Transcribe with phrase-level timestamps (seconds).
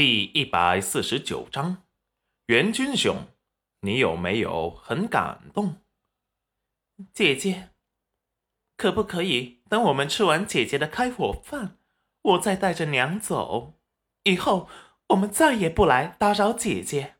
[0.00, 1.82] 第一百四十九章，
[2.46, 3.26] 元君兄，
[3.80, 5.82] 你有没有很感动？
[7.12, 7.70] 姐姐，
[8.76, 11.78] 可不可以等我们吃完姐姐的开火饭，
[12.22, 13.74] 我再带着娘走？
[14.22, 14.68] 以后
[15.08, 17.16] 我们再也不来打扰姐姐。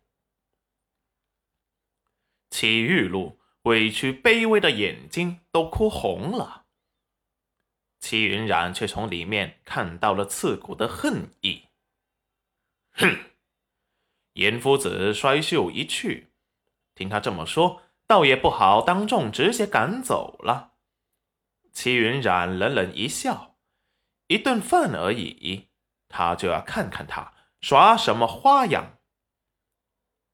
[2.49, 6.67] 齐玉露委屈卑微的眼睛都哭红了，
[7.99, 11.65] 齐云染却从里面看到了刺骨的恨意。
[12.93, 13.17] 哼！
[14.35, 16.33] 严夫子衰袖一去，
[16.95, 20.75] 听他这么说，倒也不好当众直接赶走了。
[21.73, 23.57] 齐云染冷冷一笑
[24.29, 25.69] ：“一顿饭而已，
[26.09, 28.99] 他就要看看他耍什么花样。”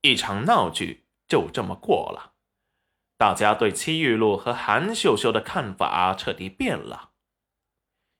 [0.02, 2.34] 一场闹剧就这么过了。
[3.16, 7.12] 大家对戚玉露和韩秀秀的看法彻底变了。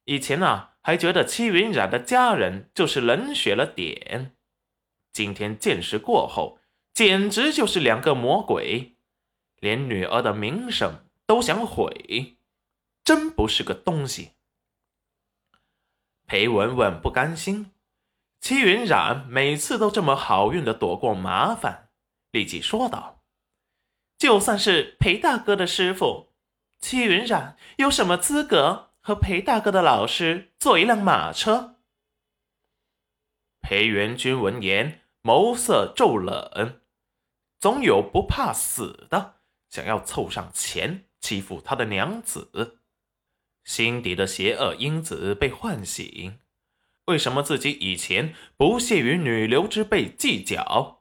[0.05, 4.37] 以前呢，还觉得戚云染的家人就是冷血了点。
[5.13, 6.59] 今天见识过后，
[6.93, 8.99] 简直就是两个魔鬼，
[9.61, 12.37] 连女儿的名声都想毁，
[13.03, 14.33] 真不是个东西。
[16.27, 17.73] 裴文文不甘心，
[18.43, 21.89] 戚云染每次都这么好运的躲过麻烦，
[22.31, 23.23] 立即说道
[24.19, 26.35] ：“就算是裴大哥的师傅，
[26.79, 31.77] 戚云染有什么资格和裴大哥的老师坐一辆马车？”
[33.63, 35.03] 裴元君闻言。
[35.27, 36.83] 眸色骤冷，
[37.59, 39.37] 总有不怕死的
[39.71, 42.81] 想要凑上前欺负他的娘子，
[43.65, 46.39] 心底的邪恶因子被唤醒。
[47.07, 51.01] 为什么自己以前不屑与女流之辈计较，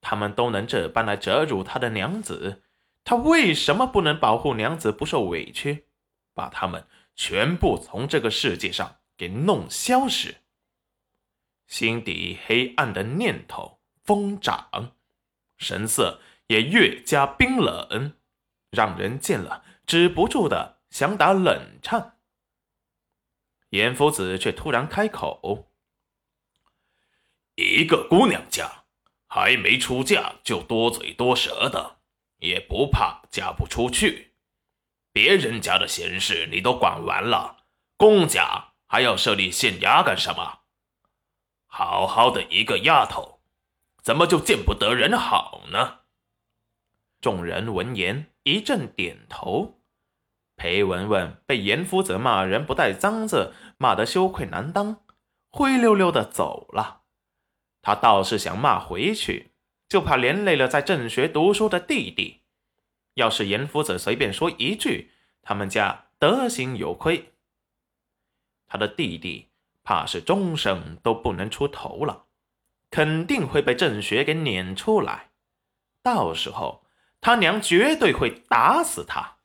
[0.00, 2.64] 他们都能这般来折辱他的娘子，
[3.04, 5.86] 他为什么不能保护娘子不受委屈，
[6.34, 10.36] 把他们全部从这个世界上给弄消失？
[11.66, 14.96] 心底黑暗的念头疯长，
[15.56, 18.16] 神色也越加冰冷，
[18.70, 22.18] 让人见了止不住的想打冷颤。
[23.70, 25.70] 严夫子却突然开口
[27.56, 28.84] ：“一个姑娘家
[29.26, 32.00] 还没出嫁就多嘴多舌的，
[32.38, 34.31] 也不怕嫁不出去。
[35.12, 37.64] 别人家的闲事你都管完了，
[37.96, 40.60] 公家还要设立县衙干什么？”
[41.66, 43.40] 好好的一个丫头，
[44.02, 46.00] 怎么就见不得人好呢？
[47.20, 49.78] 众人闻言一阵点头。
[50.56, 55.02] 裴文文被严夫子骂人不带脏字，骂得羞愧难当，
[55.48, 57.00] 灰溜溜的走了。
[57.80, 59.52] 他倒是想骂回去，
[59.88, 62.41] 就怕连累了在正学读书的弟弟。
[63.14, 65.10] 要是严夫子随便说一句，
[65.42, 67.32] 他们家德行有亏，
[68.66, 69.48] 他的弟弟。
[69.84, 72.26] 怕是终生都不能出头了，
[72.88, 75.30] 肯定会被郑学给撵出来。
[76.04, 76.84] 到时候
[77.20, 79.38] 他娘绝对会打死他。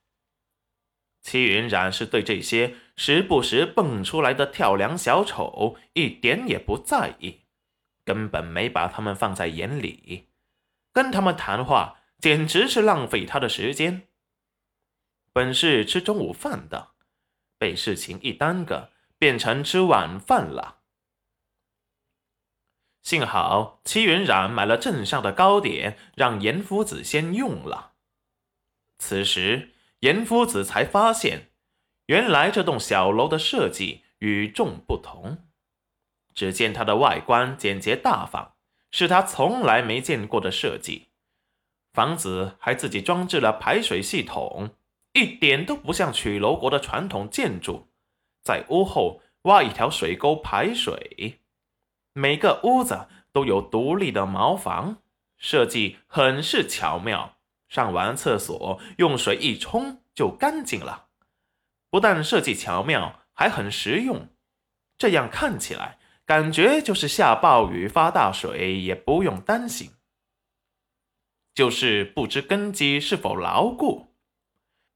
[1.20, 7.40] 齐云染是对这些时不时蹦出来的跳梁小丑一点也不在意，
[8.04, 10.28] 根本没把他们放在眼里，
[10.92, 14.08] 跟他们谈话简直是浪费他的时间。
[15.32, 16.90] 本是吃中午饭的，
[17.58, 18.90] 被事情一耽搁。
[19.20, 20.82] 变成吃晚饭了。
[23.02, 27.94] 幸好戚云染买了镇上的糕点，让严夫子先用了。
[28.96, 31.50] 此时严夫子才发现，
[32.06, 35.48] 原来这栋小楼的设计与众不同。
[36.32, 38.54] 只见它的外观简洁大方，
[38.92, 41.07] 是他从来没见过的设计。
[41.98, 44.70] 房子还自己装置了排水系统，
[45.14, 47.88] 一点都不像曲楼国的传统建筑。
[48.40, 51.40] 在屋后挖一条水沟排水，
[52.12, 54.98] 每个屋子都有独立的茅房，
[55.38, 57.34] 设计很是巧妙。
[57.68, 61.06] 上完厕所用水一冲就干净了，
[61.90, 64.28] 不但设计巧妙，还很实用。
[64.96, 69.90] 这样看起来，感觉就是下暴雨发大水也不用担心。
[71.58, 74.14] 就是不知根基是否牢固，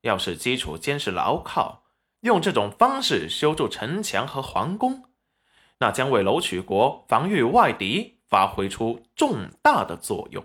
[0.03, 1.83] 要是基础坚实牢靠。
[2.21, 5.07] 用这种方式修筑城墙和皇宫，
[5.81, 10.45] 那将为楼曲国防御外敌发挥出重大的作用。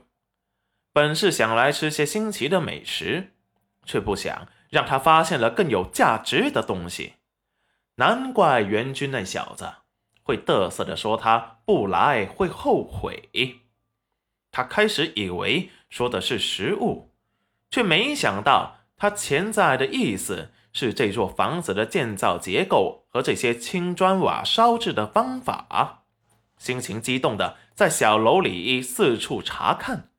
[0.92, 3.34] 本是想来吃些新奇的美食，
[3.86, 7.14] 却不想让他发现了更有价值的东西。
[7.98, 9.72] 难怪元军那小子
[10.24, 13.30] 会得瑟的说他不来会后悔。
[14.58, 17.12] 他开始以为说的是食物，
[17.70, 20.50] 却没想到他潜在的意思。
[20.74, 26.06] 是这座房子的建造结构和这些青砖瓦烧制的方法。
[26.58, 30.10] 心情激动的在小楼里四处查看。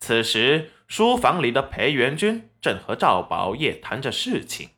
[0.00, 4.70] 此时，书房里的裴元君正和赵宝业谈着事情。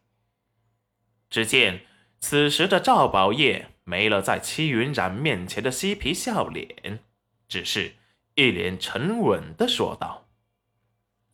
[1.28, 1.80] 只见
[2.20, 7.00] 此时的赵宝业没了在戚云染面前的嬉皮笑脸，
[7.48, 7.95] 只是
[8.36, 10.28] 一脸沉稳的说道：“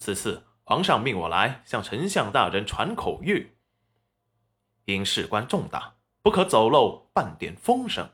[0.01, 3.49] 此次皇上命我来向丞相大人传口谕，
[4.87, 8.09] 因事关重大，不可走漏半点风声，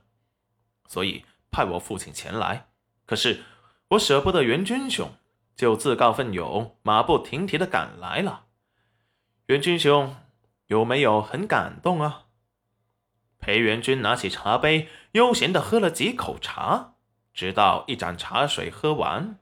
[0.88, 2.68] 所以派我父亲前来。
[3.06, 3.44] 可是
[3.90, 5.08] 我舍不得元君兄。”
[5.58, 8.44] 就自告奋勇，马不停蹄的赶来了。
[9.46, 10.14] 元君兄
[10.66, 12.26] 有没有很感动啊？
[13.40, 16.94] 裴元君拿起茶杯，悠闲的喝了几口茶，
[17.38, 19.38] 直到一盏茶水喝完。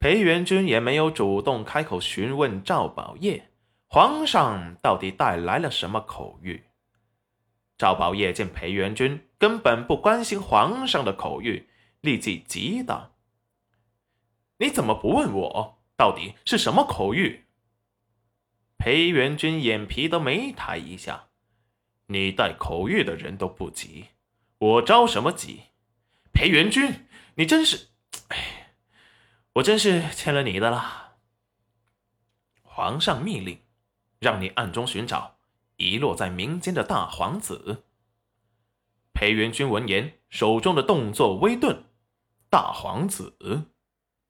[0.00, 3.48] 裴元君也没有主动开口询问赵宝业，
[3.86, 6.62] 皇上到底带来了什么口谕。
[7.78, 11.66] 赵宝业见裴元君根本不关心皇上的口谕，
[12.00, 13.12] 立即急道。
[14.58, 17.42] 你怎么不问我到底是什么口谕？
[18.78, 21.26] 裴元君眼皮都没抬一下，
[22.06, 24.06] 你带口谕的人都不急，
[24.58, 25.60] 我着什么急？
[26.36, 27.06] 裴元君，
[27.36, 27.88] 你真是……
[28.28, 28.74] 哎，
[29.54, 31.14] 我真是欠了你的了。
[32.60, 33.58] 皇上密令，
[34.18, 35.38] 让你暗中寻找
[35.76, 37.84] 遗落在民间的大皇子。
[39.14, 41.84] 裴元君闻言，手中的动作微顿，
[42.50, 43.38] 大皇子。